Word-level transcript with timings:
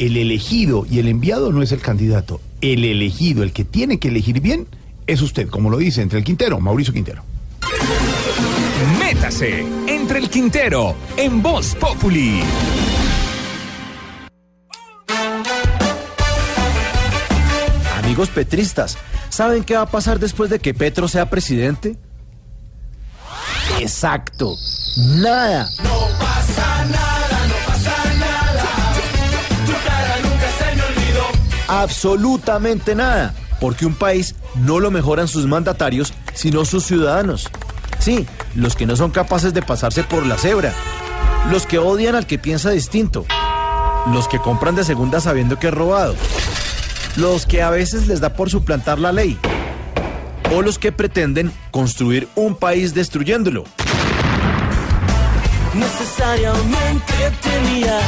El 0.00 0.16
elegido 0.16 0.86
y 0.90 0.98
el 0.98 1.08
enviado 1.08 1.52
no 1.52 1.60
es 1.60 1.72
el 1.72 1.82
candidato. 1.82 2.40
El 2.62 2.86
elegido, 2.86 3.42
el 3.42 3.52
que 3.52 3.66
tiene 3.66 3.98
que 3.98 4.08
elegir 4.08 4.40
bien, 4.40 4.66
es 5.06 5.20
usted, 5.20 5.46
como 5.50 5.68
lo 5.68 5.76
dice 5.76 6.00
entre 6.00 6.18
el 6.18 6.24
Quintero, 6.24 6.58
Mauricio 6.58 6.94
Quintero. 6.94 7.22
Métase 8.98 9.62
entre 9.86 10.20
el 10.20 10.30
Quintero 10.30 10.94
en 11.18 11.42
Voz 11.42 11.74
Populi. 11.74 12.40
Amigos 17.98 18.30
petristas, 18.30 18.96
¿saben 19.28 19.64
qué 19.64 19.74
va 19.74 19.82
a 19.82 19.90
pasar 19.90 20.18
después 20.18 20.48
de 20.48 20.60
que 20.60 20.72
Petro 20.72 21.08
sea 21.08 21.28
presidente? 21.28 21.98
Exacto, 23.78 24.56
nada. 24.96 25.68
No 25.84 26.08
pasa 26.18 26.86
nada, 26.86 27.09
Absolutamente 31.70 32.96
nada, 32.96 33.32
porque 33.60 33.86
un 33.86 33.94
país 33.94 34.34
no 34.56 34.80
lo 34.80 34.90
mejoran 34.90 35.28
sus 35.28 35.46
mandatarios, 35.46 36.12
sino 36.34 36.64
sus 36.64 36.84
ciudadanos. 36.84 37.48
Sí, 38.00 38.26
los 38.56 38.74
que 38.74 38.86
no 38.86 38.96
son 38.96 39.12
capaces 39.12 39.54
de 39.54 39.62
pasarse 39.62 40.02
por 40.02 40.26
la 40.26 40.36
cebra, 40.36 40.72
los 41.52 41.66
que 41.66 41.78
odian 41.78 42.16
al 42.16 42.26
que 42.26 42.40
piensa 42.40 42.70
distinto, 42.70 43.24
los 44.12 44.26
que 44.26 44.40
compran 44.40 44.74
de 44.74 44.82
segunda 44.82 45.20
sabiendo 45.20 45.60
que 45.60 45.68
es 45.68 45.74
robado, 45.74 46.16
los 47.14 47.46
que 47.46 47.62
a 47.62 47.70
veces 47.70 48.08
les 48.08 48.20
da 48.20 48.34
por 48.34 48.50
suplantar 48.50 48.98
la 48.98 49.12
ley, 49.12 49.38
o 50.52 50.62
los 50.62 50.76
que 50.76 50.90
pretenden 50.90 51.52
construir 51.70 52.26
un 52.34 52.56
país 52.56 52.94
destruyéndolo. 52.94 53.62
Necesariamente 55.72 57.14
tenía 57.40 58.00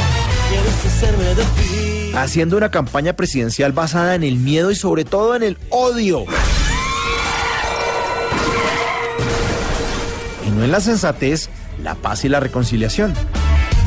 haciendo 2.15 2.57
una 2.57 2.71
campaña 2.71 3.13
presidencial 3.13 3.71
basada 3.71 4.15
en 4.15 4.23
el 4.23 4.37
miedo 4.37 4.71
y 4.71 4.75
sobre 4.75 5.05
todo 5.05 5.35
en 5.35 5.43
el 5.43 5.57
odio. 5.69 6.25
Y 10.45 10.49
no 10.51 10.63
en 10.63 10.71
la 10.71 10.79
sensatez, 10.79 11.49
la 11.81 11.95
paz 11.95 12.25
y 12.25 12.29
la 12.29 12.39
reconciliación. 12.39 13.13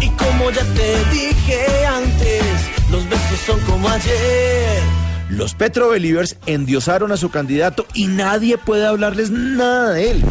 Y 0.00 0.10
como 0.10 0.50
ya 0.50 0.62
te 0.62 1.04
dije 1.12 1.86
antes, 1.86 2.42
los 2.90 3.08
besos 3.08 3.38
son 3.46 3.60
como 3.60 3.88
ayer. 3.88 4.80
Los 5.30 5.54
Petro 5.54 5.88
Believers 5.88 6.36
endiosaron 6.46 7.10
a 7.12 7.16
su 7.16 7.30
candidato 7.30 7.86
y 7.94 8.06
nadie 8.06 8.58
puede 8.58 8.86
hablarles 8.86 9.30
nada 9.30 9.90
de 9.90 10.12
él. 10.12 10.24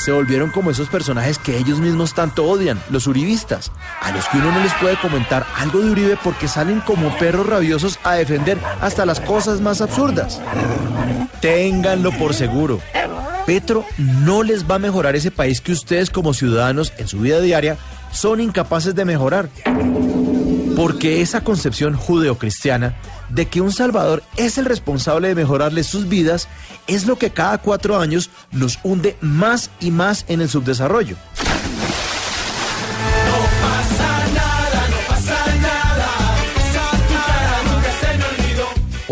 Se 0.00 0.12
volvieron 0.12 0.48
como 0.48 0.70
esos 0.70 0.88
personajes 0.88 1.38
que 1.38 1.58
ellos 1.58 1.78
mismos 1.78 2.14
tanto 2.14 2.46
odian, 2.46 2.82
los 2.88 3.06
uribistas, 3.06 3.70
a 4.00 4.10
los 4.12 4.26
que 4.28 4.38
uno 4.38 4.50
no 4.50 4.60
les 4.60 4.72
puede 4.74 4.96
comentar 4.98 5.46
algo 5.58 5.80
de 5.80 5.90
Uribe 5.90 6.18
porque 6.24 6.48
salen 6.48 6.80
como 6.80 7.14
perros 7.18 7.46
rabiosos 7.46 7.98
a 8.02 8.14
defender 8.14 8.56
hasta 8.80 9.04
las 9.04 9.20
cosas 9.20 9.60
más 9.60 9.82
absurdas. 9.82 10.40
Ténganlo 11.42 12.12
por 12.12 12.32
seguro. 12.32 12.80
Petro 13.44 13.84
no 13.98 14.42
les 14.42 14.68
va 14.68 14.76
a 14.76 14.78
mejorar 14.78 15.16
ese 15.16 15.30
país 15.30 15.60
que 15.60 15.72
ustedes 15.72 16.08
como 16.08 16.32
ciudadanos 16.32 16.94
en 16.96 17.06
su 17.06 17.20
vida 17.20 17.38
diaria 17.42 17.76
son 18.10 18.40
incapaces 18.40 18.94
de 18.94 19.04
mejorar. 19.04 19.50
Porque 20.80 21.20
esa 21.20 21.44
concepción 21.44 21.94
judeocristiana 21.94 22.96
de 23.28 23.44
que 23.44 23.60
un 23.60 23.70
Salvador 23.70 24.22
es 24.38 24.56
el 24.56 24.64
responsable 24.64 25.28
de 25.28 25.34
mejorarles 25.34 25.86
sus 25.86 26.08
vidas 26.08 26.48
es 26.86 27.06
lo 27.06 27.18
que 27.18 27.28
cada 27.28 27.58
cuatro 27.58 28.00
años 28.00 28.30
los 28.50 28.78
hunde 28.82 29.14
más 29.20 29.70
y 29.78 29.90
más 29.90 30.24
en 30.28 30.40
el 30.40 30.48
subdesarrollo. 30.48 31.16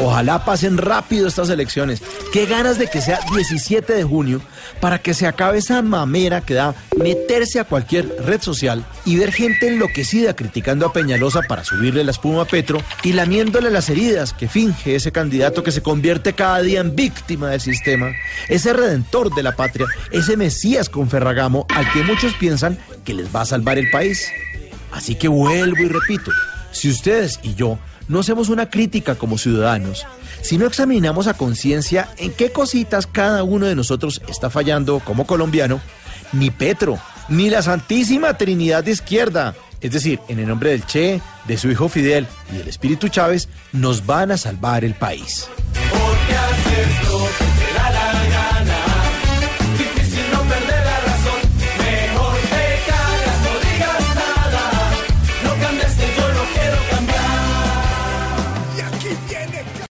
Ojalá 0.00 0.44
pasen 0.44 0.78
rápido 0.78 1.26
estas 1.26 1.50
elecciones. 1.50 2.00
Qué 2.32 2.46
ganas 2.46 2.78
de 2.78 2.86
que 2.86 3.00
sea 3.00 3.18
17 3.34 3.92
de 3.92 4.04
junio 4.04 4.40
para 4.80 5.00
que 5.00 5.12
se 5.12 5.26
acabe 5.26 5.58
esa 5.58 5.82
mamera 5.82 6.40
que 6.40 6.54
da 6.54 6.74
meterse 6.96 7.58
a 7.58 7.64
cualquier 7.64 8.06
red 8.24 8.40
social 8.40 8.86
y 9.04 9.16
ver 9.16 9.32
gente 9.32 9.66
enloquecida 9.66 10.36
criticando 10.36 10.86
a 10.86 10.92
Peñalosa 10.92 11.42
para 11.42 11.64
subirle 11.64 12.04
la 12.04 12.12
espuma 12.12 12.42
a 12.42 12.44
Petro 12.44 12.80
y 13.02 13.12
lamiéndole 13.12 13.70
las 13.70 13.90
heridas 13.90 14.32
que 14.32 14.48
finge 14.48 14.94
ese 14.94 15.10
candidato 15.10 15.64
que 15.64 15.72
se 15.72 15.82
convierte 15.82 16.32
cada 16.32 16.62
día 16.62 16.80
en 16.80 16.94
víctima 16.94 17.48
del 17.48 17.60
sistema, 17.60 18.12
ese 18.48 18.72
redentor 18.72 19.34
de 19.34 19.42
la 19.42 19.56
patria, 19.56 19.86
ese 20.12 20.36
Mesías 20.36 20.88
con 20.88 21.10
Ferragamo 21.10 21.66
al 21.74 21.90
que 21.92 22.04
muchos 22.04 22.34
piensan 22.34 22.78
que 23.04 23.14
les 23.14 23.34
va 23.34 23.40
a 23.40 23.46
salvar 23.46 23.78
el 23.78 23.90
país. 23.90 24.30
Así 24.92 25.16
que 25.16 25.26
vuelvo 25.26 25.82
y 25.82 25.88
repito, 25.88 26.30
si 26.70 26.88
ustedes 26.88 27.40
y 27.42 27.54
yo 27.54 27.78
no 28.08 28.20
hacemos 28.20 28.48
una 28.48 28.70
crítica 28.70 29.14
como 29.14 29.38
ciudadanos, 29.38 30.06
si 30.42 30.58
no 30.58 30.66
examinamos 30.66 31.26
a 31.26 31.34
conciencia 31.34 32.08
en 32.16 32.32
qué 32.32 32.50
cositas 32.50 33.06
cada 33.06 33.42
uno 33.44 33.66
de 33.66 33.74
nosotros 33.74 34.22
está 34.28 34.50
fallando 34.50 35.00
como 35.00 35.26
colombiano, 35.26 35.80
ni 36.32 36.50
Petro, 36.50 36.98
ni 37.28 37.50
la 37.50 37.62
Santísima 37.62 38.36
Trinidad 38.36 38.84
de 38.84 38.92
Izquierda, 38.92 39.54
es 39.80 39.92
decir, 39.92 40.20
en 40.28 40.38
el 40.38 40.48
nombre 40.48 40.70
del 40.70 40.84
Che, 40.86 41.20
de 41.46 41.56
su 41.56 41.70
hijo 41.70 41.88
Fidel 41.88 42.26
y 42.52 42.56
del 42.56 42.68
Espíritu 42.68 43.08
Chávez, 43.08 43.48
nos 43.72 44.04
van 44.06 44.32
a 44.32 44.36
salvar 44.36 44.84
el 44.84 44.94
país. 44.94 45.48